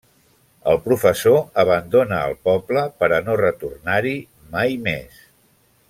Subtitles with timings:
[0.71, 4.15] El professor abandona el poble per a no retornar-hi
[4.57, 5.23] mai més.